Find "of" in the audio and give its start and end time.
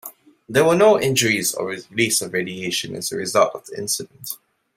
2.23-2.33, 3.53-3.67